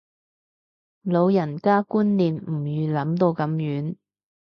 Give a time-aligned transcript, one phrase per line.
[1.03, 3.97] 老人家觀念唔預諗到咁遠